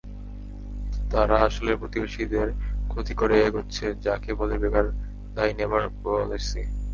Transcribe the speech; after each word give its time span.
তারা 1.11 1.35
আসলে 1.47 1.71
প্রতিবেশীদের 1.75 2.47
ক্ষতি 2.87 3.13
করে 3.13 3.35
এগোচ্ছে, 3.47 3.85
যাকে 4.01 4.29
বলে 4.33 4.55
বেগার 4.57 4.85
দাই 5.35 5.51
নেইবার 5.57 5.83
পলিসি। 6.01 6.61